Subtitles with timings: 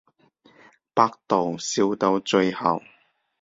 [0.95, 2.81] 百度笑到最後